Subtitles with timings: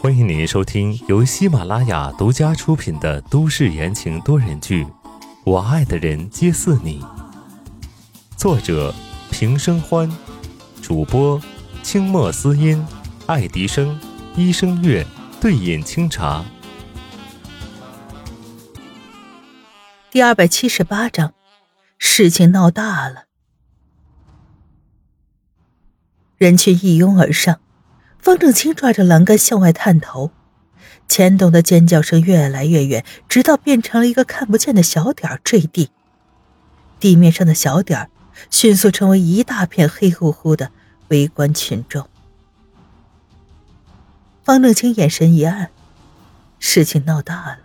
[0.00, 4.84] 欢迎您收听由喜马拉雅独家出品的都市言情多人剧
[5.44, 7.00] 《我爱的人皆似你》，
[8.36, 8.92] 作者
[9.30, 10.10] 平生欢，
[10.82, 11.40] 主播
[11.84, 12.84] 清墨思音、
[13.26, 14.00] 爱迪生、
[14.34, 15.06] 一生月、
[15.40, 16.44] 对饮清茶。
[20.10, 21.34] 第二百七十八章，
[21.98, 23.26] 事情闹大了，
[26.36, 27.60] 人群一拥而上。
[28.24, 30.30] 方正清抓着栏杆向外探头，
[31.06, 35.90] 钱董的尖叫声越来越远，直到变成了一个看不见的小点坠地。
[36.98, 38.08] 地面上的小点
[38.50, 40.70] 迅速成为一大片黑乎乎的
[41.08, 42.08] 围观群众。
[44.42, 45.68] 方正清眼神一暗，
[46.58, 47.58] 事情闹大了。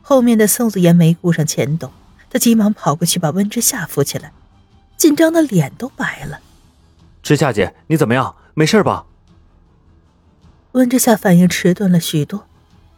[0.00, 1.92] 后面的宋子言没顾上钱董，
[2.30, 4.32] 他急忙跑过去把温之夏扶起来，
[4.96, 6.40] 紧张的脸都白了。
[7.22, 8.34] 之夏姐，你怎么样？
[8.54, 9.04] 没事吧？
[10.76, 12.46] 温之夏反应迟钝了许多，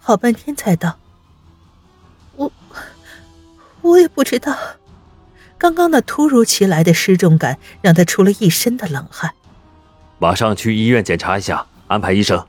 [0.01, 0.99] 好半天才道
[2.35, 2.51] ：“我，
[3.83, 4.59] 我也不知道。
[5.57, 9.33] 刚刚那突如其来的失重感让他出了一身的冷汗。
[10.19, 12.45] 马上去医院检查一下，安排医生。”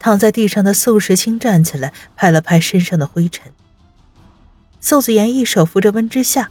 [0.00, 3.52] 躺在地上的宋时清站起来，拍了拍身上的灰尘。
[4.80, 6.50] 宋子言一手扶着温之夏，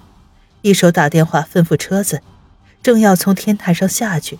[0.61, 2.21] 一手打电话吩咐车子，
[2.81, 4.39] 正要从天台上下去。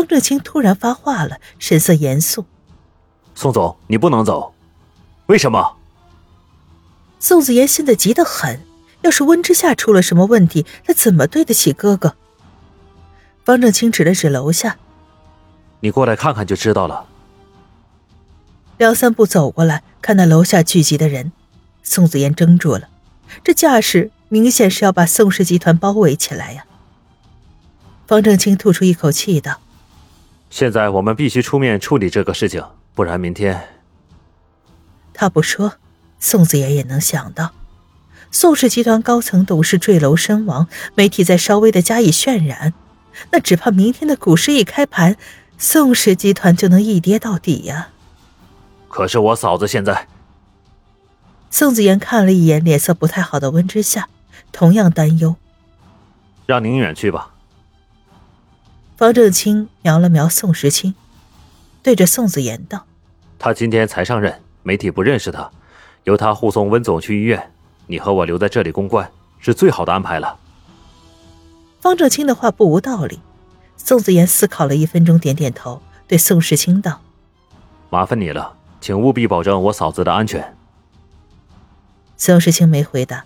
[0.00, 2.46] 方正清突然发话了，神色严肃
[3.36, 4.54] ：“宋总，你不能走，
[5.26, 5.76] 为什么？”
[7.20, 8.62] 宋子言现在急得很，
[9.02, 12.16] 要是温之夏出了什么问题，他怎么对得起哥哥？
[13.44, 14.78] 方正清指了指楼下
[15.80, 17.04] ：“你过来看看就知道了。”
[18.78, 21.30] 两三步走过来，看到楼下聚集的人，
[21.82, 22.88] 宋子言怔住了，
[23.44, 26.64] 这架势明显是要把宋氏集团包围起来呀。
[28.06, 29.60] 方正清吐出一口气道。
[30.50, 32.62] 现在我们必须出面处理这个事情，
[32.94, 33.68] 不然明天……
[35.14, 35.74] 他不说，
[36.18, 37.52] 宋子言也能想到，
[38.30, 42.74] 宋氏集团高层董事坠楼身亡，媒体再稍微的加以渲染，
[43.30, 45.16] 那只怕明天的股市一开盘，
[45.56, 47.90] 宋氏集团就能一跌到底呀。
[48.88, 50.08] 可是我嫂子现在……
[51.50, 54.08] 宋子言看了一眼脸色不太好的温之夏，
[54.50, 55.36] 同样担忧。
[56.46, 57.34] 让宁远去吧。
[59.00, 60.94] 方正清瞄了瞄宋时清，
[61.82, 62.84] 对着宋子言道
[63.40, 65.50] ：“他今天才上任，媒体不认识他，
[66.04, 67.50] 由他护送温总去医院。
[67.86, 70.38] 你和我留在这里公关，是最好的安排了。”
[71.80, 73.20] 方正清的话不无道理。
[73.78, 77.00] 宋子言思考了一分钟，点点头，对宋时清道
[77.88, 80.54] ：“麻烦你了，请务必保证我嫂子的安全。”
[82.18, 83.24] 宋时清没回答，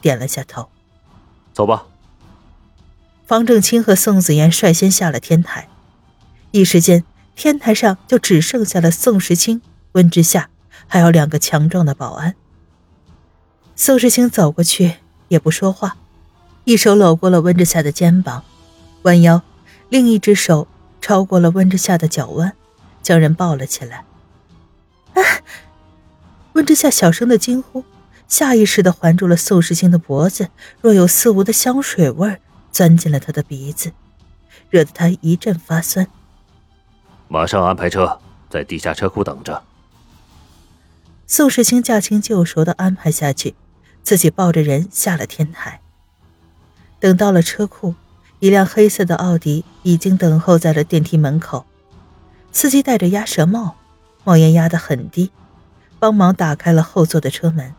[0.00, 0.68] 点了下头
[1.54, 1.86] ：“走吧。”
[3.26, 5.68] 方正清和宋子妍率先下了天台，
[6.50, 7.04] 一时间
[7.34, 9.62] 天台上就只剩下了宋时清、
[9.92, 10.50] 温之夏，
[10.86, 12.34] 还有两个强壮的保安。
[13.74, 14.96] 宋时清走过去
[15.28, 15.96] 也不说话，
[16.64, 18.44] 一手搂过了温之夏的肩膀，
[19.02, 19.42] 弯腰，
[19.88, 20.68] 另一只手
[21.00, 22.52] 超过了温之夏的脚腕，
[23.02, 24.04] 将人抱了起来。
[25.14, 25.22] 啊！
[26.52, 27.82] 温之夏小声的惊呼，
[28.28, 30.50] 下意识的环住了宋时清的脖子，
[30.82, 32.40] 若有似无的香水味儿。
[32.74, 33.92] 钻进了他的鼻子，
[34.68, 36.08] 惹得他一阵发酸。
[37.28, 38.18] 马上安排车，
[38.50, 39.62] 在地下车库等着。
[41.28, 43.54] 宋世清驾轻就熟的安排下去，
[44.02, 45.80] 自己抱着人下了天台。
[46.98, 47.94] 等到了车库，
[48.40, 51.64] 一辆黑色的奥迪已经等候在了电梯门口。
[52.50, 53.76] 司机戴着鸭舌帽，
[54.24, 55.30] 帽檐压得很低，
[56.00, 57.72] 帮忙打开了后座的车门。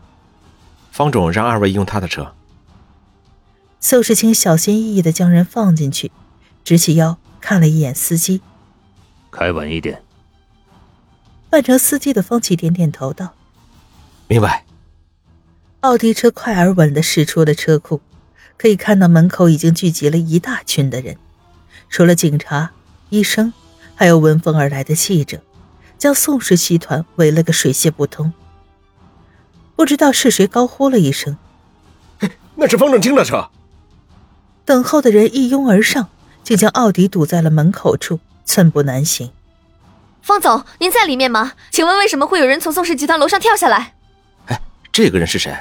[0.94, 2.34] 方总让二位用他的车。
[3.88, 6.12] 宋时清小心翼翼地将人放进去，
[6.64, 8.42] 直起腰看了一眼司机，
[9.30, 10.02] 开稳一点。
[11.52, 13.36] 扮成司机的方琦点点头道
[14.28, 14.66] ：“明白。”
[15.82, 18.02] 奥迪车快而稳地驶出了车库，
[18.58, 21.18] 可以看到门口已经聚集了一大群的人，
[21.88, 22.72] 除了警察、
[23.10, 23.54] 医生，
[23.94, 25.44] 还有闻风而来的记者，
[26.00, 28.34] 将宋氏集团围了个水泄不通。
[29.76, 31.38] 不知道是谁高呼了一声
[32.58, 33.48] ：“那是方正清的车！”
[34.66, 36.10] 等候的人一拥而上，
[36.44, 39.32] 竟将奥迪堵在了门口处，寸步难行。
[40.24, 41.54] 方总，您在里面吗？
[41.70, 43.94] 请问为什么会有人从宋氏集团楼上跳下来？
[44.48, 44.60] 哎，
[44.92, 45.56] 这个人是谁？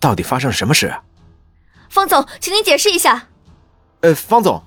[0.00, 0.92] 到底发生了什么事？
[1.88, 3.28] 方总，请您解释一下。
[4.00, 4.62] 呃，方总，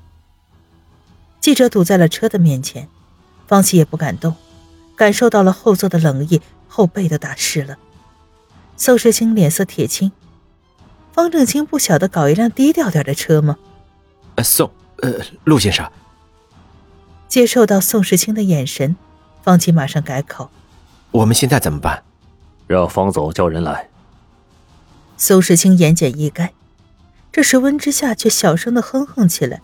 [1.41, 2.87] 记者堵在了车的面前，
[3.45, 4.35] 方琦也不敢动，
[4.95, 7.77] 感受到了后座的冷意，后背都打湿了。
[8.77, 10.13] 宋时清脸色铁青，
[11.13, 13.57] 方正清不晓得搞一辆低调点的车吗？
[14.35, 15.13] 呃，宋，呃，
[15.43, 15.89] 陆先生。
[17.27, 18.95] 接受到宋时清的眼神，
[19.43, 20.49] 方琦马上改口
[21.11, 22.03] ：“我们现在怎么办？”
[22.67, 23.89] 让方总叫人来。
[25.17, 26.49] 宋时清言简意赅。
[27.31, 29.61] 这时温之夏却小声的哼哼起来，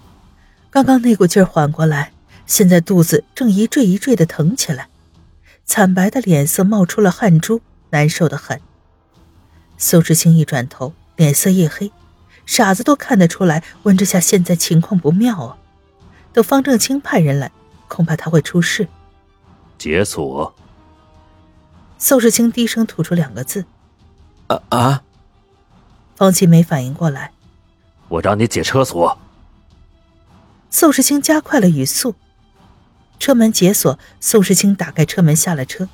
[0.70, 2.14] 刚刚那股劲儿缓过来，
[2.46, 4.88] 现在肚子正一坠一坠的疼起来，
[5.66, 8.62] 惨白的脸色冒出了汗珠，难受的很。
[9.78, 11.92] 宋时清一转头，脸色一黑，
[12.48, 15.58] 傻子都看得出来温之夏现在情况不妙啊！
[16.34, 17.52] 等方正清派人来，
[17.88, 18.88] 恐怕他会出事。
[19.78, 20.56] 解锁。
[22.00, 23.66] 宋世清低声吐出两个字
[24.48, 25.04] ：“啊啊！”
[26.16, 27.34] 方琦没反应过来。
[28.08, 29.18] 我让你解车锁。
[30.70, 32.16] 宋世清加快了语速，
[33.20, 34.00] 车门解锁。
[34.22, 35.90] 宋世清打开车门下了车，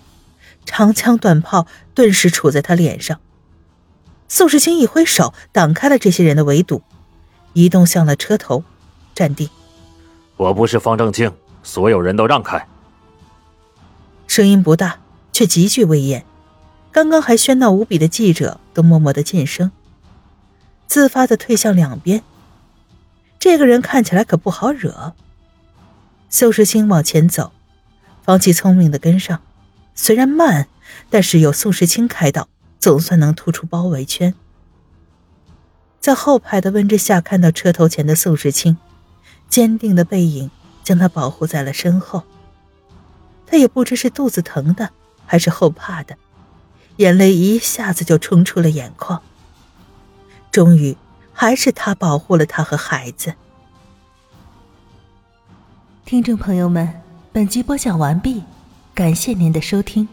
[0.66, 3.20] 长枪短炮顿时杵在他脸上。
[4.36, 6.82] 宋时清一挥手挡开了这些人的围堵，
[7.54, 8.64] 移动向了车头，
[9.14, 9.48] 站定。
[10.38, 11.32] 我不是方正清，
[11.62, 12.68] 所有人都让开。
[14.26, 14.98] 声音不大，
[15.32, 16.26] 却极具威严。
[16.92, 19.72] 刚刚还喧闹无比的记者都默默的噤声。
[20.88, 22.24] 自发的退向两边。
[23.38, 25.14] 这个人看起来可不好惹。
[26.32, 27.52] 宋时清往前走，
[28.24, 29.42] 方琦聪明的跟上，
[29.94, 30.68] 虽然慢，
[31.12, 32.50] 但是有宋时清开道，
[32.84, 34.36] 总算能突出包围圈。
[36.02, 38.76] 在后排的温之夏看到车头前的宋时清，
[39.48, 40.52] 坚定的背影
[40.84, 42.24] 将他保护在了身后。
[43.48, 44.90] 他也不知是肚子疼的，
[45.26, 46.18] 还是后怕的，
[46.98, 49.22] 眼泪一下子就冲出了眼眶。
[50.52, 50.98] 终于，
[51.32, 53.34] 还是他保护了他和孩子。
[56.04, 57.02] 听众朋友们，
[57.32, 58.44] 本集播讲完毕，
[58.94, 60.06] 感谢您的收听。